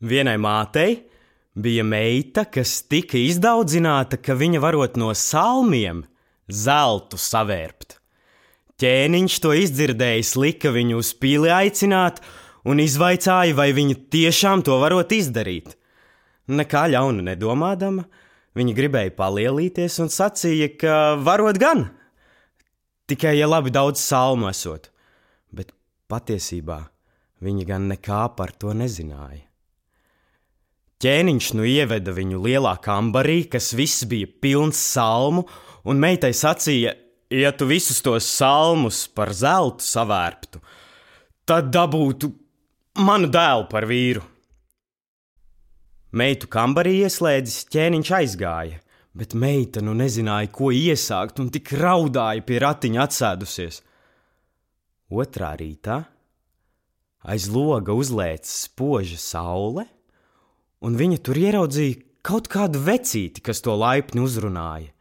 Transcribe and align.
Vienai 0.00 0.38
mātei 0.40 1.02
bija 1.60 1.84
meita, 1.84 2.46
kas 2.48 2.80
tika 2.88 3.18
izdaudzināta, 3.20 4.16
ka 4.16 4.32
viņa 4.38 4.60
varot 4.62 4.96
no 5.00 5.10
salmiem 5.12 6.04
zeltu 6.48 7.18
savērpt. 7.20 7.98
Ķēniņš 8.80 9.34
to 9.44 9.52
izdzirdējis, 9.60 10.36
lika 10.40 10.72
viņu 10.72 11.02
uz 11.02 11.10
pili 11.20 11.50
aicināt 11.52 12.22
un 12.64 12.80
izvaicāja, 12.80 13.52
vai 13.56 13.74
viņa 13.76 13.98
tiešām 14.12 14.64
to 14.64 14.78
varot 14.80 15.12
izdarīt. 15.12 15.76
Nekā 16.48 16.86
ļauna 16.94 17.26
nedomādama, 17.28 18.06
viņa 18.56 18.76
gribēja 18.78 19.12
palielīties 19.18 20.00
un 20.00 20.08
sacīja, 20.08 20.70
ka 20.80 20.96
varot 21.20 21.60
gan, 21.60 21.90
tikai 23.10 23.36
ja 23.36 23.50
labi 23.50 23.74
daudz 23.74 24.00
salmu 24.00 24.48
esot, 24.48 24.88
bet 25.52 25.76
patiesībā 26.08 26.80
viņa 27.44 27.68
gan 27.68 27.92
nekā 27.92 28.24
par 28.32 28.56
to 28.56 28.72
nezināja. 28.72 29.49
Ķēniņš 31.00 31.46
nu 31.56 31.64
ieveda 31.64 32.12
viņu 32.12 32.42
lielā 32.44 32.74
kambarī, 32.84 33.46
kas 33.48 33.70
viss 33.72 34.04
bija 34.04 34.28
pilns 34.44 34.76
salmu, 34.76 35.46
un 35.88 35.96
meitai 35.96 36.34
sacīja, 36.36 36.92
ja 37.32 37.52
tu 37.56 37.64
visus 37.70 38.02
tos 38.04 38.26
salmus 38.28 39.06
par 39.08 39.32
zeltu 39.32 39.86
savērptu, 39.86 40.60
tad 41.48 41.70
dabūtu 41.72 42.28
manu 43.00 43.30
dēlu 43.32 43.64
par 43.70 43.86
vīru. 43.88 44.20
Meitu 46.20 46.50
kambarī 46.52 46.98
ieslēdzis, 47.06 47.70
ķēniņš 47.72 48.10
aizgāja, 48.18 48.80
bet 49.16 49.32
meita 49.32 49.80
nu 49.80 49.94
nezināja, 49.96 50.50
ko 50.52 50.68
iesākt, 50.74 51.40
un 51.40 51.48
tik 51.54 51.70
raudāja 51.80 52.44
pie 52.44 52.58
ratiņa 52.60 53.06
atsēdusies. 53.06 53.80
Otrā 55.10 55.54
rītā 55.56 55.96
aiz 57.24 57.48
loga 57.48 57.96
uzlēca 57.96 58.50
spoža 58.50 59.16
saule 59.22 59.86
un 60.84 60.96
viņa 60.96 61.20
tur 61.24 61.38
ieraudzīja 61.40 62.00
kaut 62.26 62.48
kādu 62.52 62.80
vecīti, 62.84 63.42
kas 63.44 63.62
to 63.64 63.76
laipni 63.78 64.22
uzrunāja. 64.24 64.92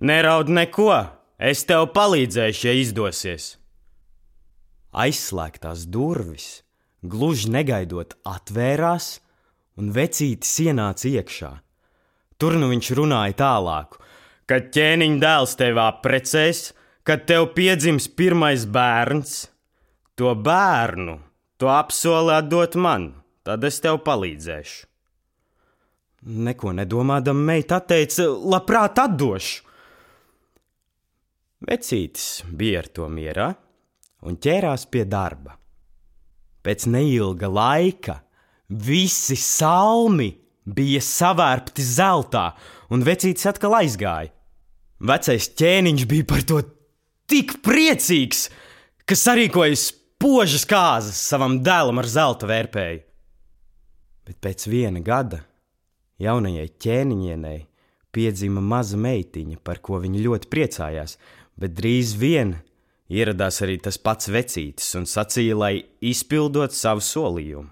Neraud 0.00 0.48
neko, 0.52 0.90
es 1.38 1.64
tev 1.68 1.90
palīdzēšu, 1.96 2.66
ja 2.68 2.74
izdosies. 2.80 3.48
Aizslēgtās 4.92 5.86
durvis, 5.88 6.62
gluži 7.04 7.52
negaidot, 7.52 8.16
atvērās, 8.28 9.18
un 9.80 9.92
vecītis 9.92 10.52
ienāca 10.66 11.08
iekšā. 11.08 11.52
Tur 12.36 12.58
nu 12.60 12.68
viņš 12.72 12.92
runāja 12.98 13.38
tālāk, 13.40 13.96
kad 14.48 14.72
ķēniņa 14.74 15.20
dēls 15.22 15.56
tev 15.60 15.80
apprecēs, 15.80 16.72
kad 17.08 17.24
tev 17.28 17.52
piedzims 17.56 18.08
pirmais 18.12 18.66
bērns, 18.68 19.46
to 20.16 20.34
bērnu 20.36 21.20
tu 21.62 21.70
apsolē 21.70 22.40
dot 22.50 22.74
man 22.74 23.21
tad 23.46 23.64
es 23.66 23.80
tev 23.82 24.00
palīdzēšu. 24.06 24.88
Neko 26.22 26.70
nedomādam, 26.78 27.40
meita 27.42 27.80
teica, 27.82 28.28
labprāt 28.30 29.00
atdošu. 29.02 29.64
Vecītis 31.66 32.42
bija 32.46 32.82
ar 32.82 32.88
to 32.94 33.08
mierā 33.10 33.48
un 34.26 34.38
ķērās 34.42 34.86
pie 34.90 35.02
darba. 35.06 35.56
Pēc 36.62 36.86
neilga 36.90 37.50
laika 37.50 38.20
visi 38.70 39.34
salmi 39.38 40.30
bija 40.62 41.02
savērpti 41.02 41.82
zeltā, 41.82 42.52
un 42.94 43.02
vecītis 43.02 43.48
atkal 43.50 43.74
aizgāja. 43.80 44.30
Vecais 45.02 45.48
ķēniņš 45.58 46.04
bija 46.06 46.26
par 46.30 46.44
to 46.46 46.60
tik 47.30 47.56
priecīgs, 47.66 48.46
ka 49.02 49.18
sarīkoja 49.18 49.78
spožas 49.78 50.66
kāzas 50.70 51.18
savam 51.18 51.58
dēlam 51.66 51.98
ar 51.98 52.06
zelta 52.06 52.46
vērpēju 52.46 53.02
bet 54.26 54.38
pēc 54.42 54.66
viena 54.70 55.02
gada 55.04 55.42
jaunajai 56.22 56.68
ķēniņienei 56.82 57.60
piedzima 58.12 58.60
maza 58.60 58.98
meitiņa, 59.00 59.58
par 59.64 59.80
ko 59.84 59.98
viņa 60.02 60.24
ļoti 60.26 60.50
priecājās, 60.52 61.16
bet 61.56 61.74
drīz 61.78 62.14
vien 62.20 62.56
ieradās 63.12 63.62
arī 63.64 63.78
tas 63.82 63.98
pats 63.98 64.28
vecītis 64.32 64.92
un 64.98 65.08
sacīja, 65.08 65.56
lai 65.56 65.74
izpildot 66.04 66.74
savu 66.76 67.04
solījumu. 67.04 67.70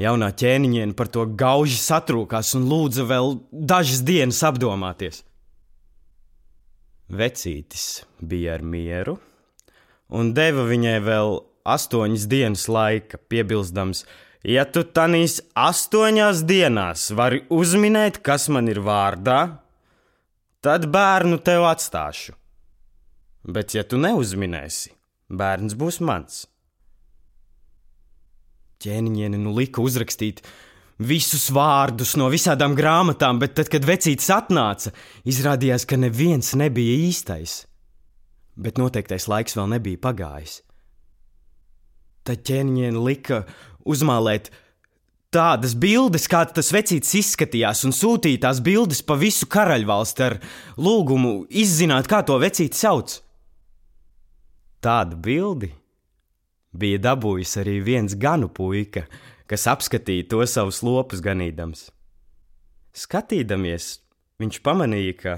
Jaunā 0.00 0.30
ķēniņiene 0.32 0.96
par 0.96 1.10
to 1.12 1.26
gauži 1.36 1.76
satrūkās 1.76 2.54
un 2.56 2.70
lūdza 2.70 3.04
vēl 3.08 3.34
dažas 3.52 4.00
dienas 4.06 4.38
apdomāties. 4.48 5.24
Vecītis 7.10 8.06
bija 8.22 8.54
ar 8.56 8.64
mieru 8.64 9.18
un 10.08 10.32
deva 10.32 10.64
viņai 10.68 10.96
vēl 11.04 11.40
astoņas 11.68 12.24
dienas 12.30 12.64
laika, 12.70 13.18
piebilstams, 13.28 14.04
ka 14.06 14.29
Ja 14.46 14.64
tu 14.64 14.86
tanīs 14.88 15.40
astoņās 15.52 16.44
dienās 16.48 17.10
vari 17.12 17.42
uzminēt, 17.52 18.22
kas 18.24 18.48
man 18.48 18.70
ir 18.72 18.80
vārdā, 18.80 19.40
tad 20.64 20.86
bērnu 20.88 21.42
tev 21.44 21.66
atstāšu. 21.68 22.32
Bet, 23.44 23.74
ja 23.76 23.84
tu 23.84 24.00
neuzminēsi, 24.00 24.94
bērns 25.28 25.76
būs 25.76 26.00
mans. 26.04 26.46
Ķēniņiene 28.80 29.36
nu 29.40 29.52
lika 29.56 29.84
uzrakstīt 29.84 30.40
visus 31.00 31.48
vārdus 31.52 32.14
no 32.20 32.30
visādām 32.32 32.72
grāmatām, 32.76 33.40
bet 33.40 33.58
tad, 33.60 33.68
kad 33.72 33.84
vecītis 33.84 34.28
atnāca, 34.32 34.92
izrādījās, 35.28 35.84
ka 35.88 36.00
neviens 36.00 36.54
nebija 36.56 36.96
īstais. 37.08 37.64
Bet 38.60 38.80
noteiktais 38.80 39.28
laiks 39.28 39.56
vēl 39.56 39.68
nebija 39.76 40.00
pagājis. 40.00 40.60
Tad 42.24 42.42
ķēniņiene 42.44 43.00
lika 43.00 43.44
uzmālēt 43.88 44.50
tādas 45.34 45.76
bildes, 45.78 46.26
kā 46.30 46.42
tas 46.50 46.72
vecītis 46.74 47.14
izskatījās, 47.20 47.84
un 47.86 47.94
sūtīja 47.94 48.44
tās 48.46 48.60
bildes 48.64 49.02
pa 49.06 49.16
visu 49.20 49.46
karaļvalsti 49.50 50.26
ar 50.26 50.38
lūgumu 50.80 51.46
izzināt, 51.48 52.10
kā 52.10 52.22
to 52.26 52.38
vecīti 52.42 52.78
sauc. 52.78 53.20
Tādu 54.80 55.18
bildi 55.20 55.70
bija 56.72 57.00
dabūjis 57.10 57.56
arī 57.60 57.78
viens 57.84 58.16
ganu 58.16 58.48
puika, 58.48 59.04
kas 59.50 59.66
apskatīja 59.70 60.28
to 60.30 60.44
savus 60.46 60.80
lopus 60.86 61.22
ganīdams. 61.22 61.88
Skatīdamies, 62.96 64.00
viņš 64.40 64.62
pamanīja, 64.66 65.16
ka 65.20 65.34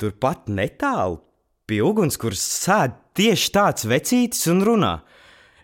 turpat 0.00 0.48
netālu 0.50 1.20
pie 1.70 1.82
ugunskura 1.86 2.34
sēž 2.34 2.96
tieši 3.14 3.52
tāds 3.54 3.86
vecītis 3.86 4.48
un 4.50 4.64
runā. 4.66 4.94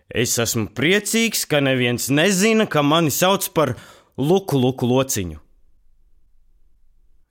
Es 0.09 0.37
esmu 0.39 0.69
priecīgs, 0.77 1.45
ka 1.51 1.59
neviens 1.61 2.07
nezina, 2.15 2.69
ka 2.71 2.83
mani 2.83 3.11
sauc 3.11 3.49
par 3.55 3.75
Luku 4.17 4.59
Luku 4.59 4.87
lociņu. 4.87 5.41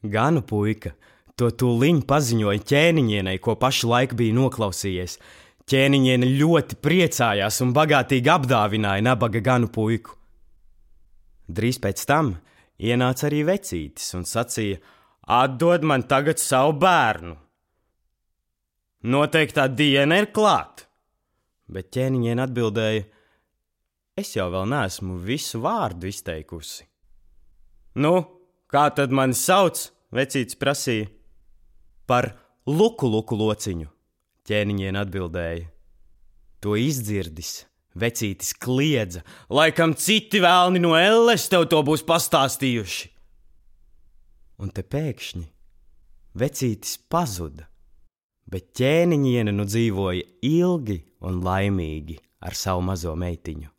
Ganu 0.05 0.43
puika 0.45 0.91
to 1.39 1.49
tūliņ 1.51 2.03
paziņoja 2.07 2.63
ķēniņienei, 2.69 3.39
ko 3.43 3.55
pašu 3.59 3.89
laiku 3.91 4.19
bija 4.19 4.35
noklausījies. 4.37 5.17
Ķēniņiene 5.65 6.29
ļoti 6.37 6.77
priecājās 6.83 7.61
un 7.65 7.73
bagātīgi 7.75 8.31
apdāvināja 8.31 9.03
nabaga 9.03 9.41
ganu 9.43 9.71
puiku. 9.73 10.13
Drīz 11.47 11.79
pēc 11.81 12.05
tam 12.05 12.35
ienāca 12.77 13.27
arī 13.29 13.41
vecītis 13.47 14.13
un 14.17 14.27
sacīja: 14.29 14.79
Atdod 15.25 15.83
man 15.83 16.05
tagad 16.05 16.39
savu 16.41 16.75
bērnu! 16.81 17.35
Noteiktā 19.05 19.67
diena 19.69 20.21
ir 20.21 20.29
klāta! 20.33 20.84
Bet 21.71 21.91
ķēniņien 21.95 22.41
atbildēja: 22.43 23.05
Es 24.15 24.31
jau 24.37 24.47
vēl 24.53 24.69
neesmu 24.71 25.17
visu 25.19 25.59
vārdu 25.63 26.07
izteikusi. 26.07 26.85
Nu, 27.99 28.13
kā 28.71 28.87
tad 28.95 29.11
mani 29.11 29.35
sauc? 29.35 29.89
Vecītis 30.15 30.55
prasīja. 30.55 31.09
Par 32.07 32.29
luku 32.69 33.09
luku 33.11 33.35
lociņu, 33.35 33.89
ķēniņien 34.47 34.95
atbildēja. 35.01 35.65
To 36.63 36.77
izdzirdis, 36.79 37.65
vecītis 37.99 38.53
kliedza, 38.55 39.25
laikam 39.51 39.97
citi 39.99 40.39
vēlni 40.43 40.79
no 40.79 40.95
elles 40.95 41.49
tev 41.51 41.67
to 41.71 41.81
būs 41.83 42.05
pastāstījuši. 42.07 43.11
Un 44.63 44.71
te 44.71 44.85
pēkšņi 44.87 45.43
vecītis 46.39 46.95
pazuda 47.11 47.67
bet 48.51 48.71
ķēniņiene 48.77 49.53
nu 49.55 49.65
dzīvoja 49.69 50.25
ilgi 50.45 50.99
un 51.25 51.41
laimīgi 51.45 52.19
ar 52.45 52.57
savu 52.57 52.83
mazo 52.85 53.15
meitiņu. 53.17 53.74